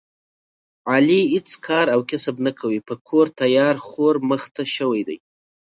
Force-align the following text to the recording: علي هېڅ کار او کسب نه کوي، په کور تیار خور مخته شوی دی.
علي 0.91 1.21
هېڅ 1.33 1.49
کار 1.65 1.85
او 1.95 1.99
کسب 2.09 2.35
نه 2.45 2.51
کوي، 2.59 2.79
په 2.87 2.93
کور 3.07 3.25
تیار 3.41 3.75
خور 3.87 4.15
مخته 4.29 4.63
شوی 4.75 5.01
دی. 5.07 5.17